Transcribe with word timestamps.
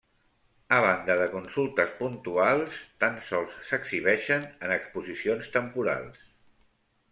A 0.77 0.77
banda 0.83 1.17
de 1.19 1.27
consultes 1.33 1.91
puntuals, 1.99 2.79
tan 3.05 3.21
sols 3.29 3.61
s'exhibeixen 3.69 4.49
en 4.49 4.75
exposicions 4.79 5.55
temporals. 5.59 6.27